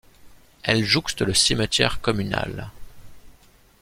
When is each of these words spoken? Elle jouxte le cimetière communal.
Elle 0.63 0.83
jouxte 0.83 1.21
le 1.21 1.35
cimetière 1.35 2.01
communal. 2.01 2.71